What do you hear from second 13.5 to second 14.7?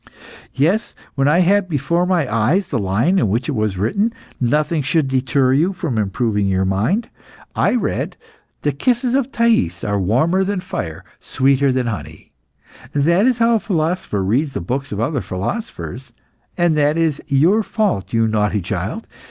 a philosopher reads the